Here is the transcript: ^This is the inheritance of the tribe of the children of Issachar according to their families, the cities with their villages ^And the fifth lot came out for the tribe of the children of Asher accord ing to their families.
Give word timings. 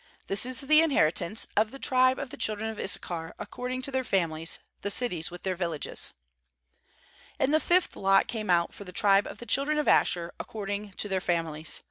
^This 0.27 0.47
is 0.47 0.61
the 0.61 0.81
inheritance 0.81 1.45
of 1.55 1.69
the 1.69 1.77
tribe 1.77 2.17
of 2.17 2.31
the 2.31 2.35
children 2.35 2.71
of 2.71 2.79
Issachar 2.79 3.35
according 3.37 3.83
to 3.83 3.91
their 3.91 4.03
families, 4.03 4.57
the 4.81 4.89
cities 4.89 5.29
with 5.29 5.43
their 5.43 5.55
villages 5.55 6.13
^And 7.39 7.51
the 7.51 7.59
fifth 7.59 7.95
lot 7.95 8.25
came 8.27 8.49
out 8.49 8.73
for 8.73 8.83
the 8.83 8.91
tribe 8.91 9.27
of 9.27 9.37
the 9.37 9.45
children 9.45 9.77
of 9.77 9.87
Asher 9.87 10.33
accord 10.39 10.71
ing 10.71 10.93
to 10.93 11.07
their 11.07 11.21
families. 11.21 11.79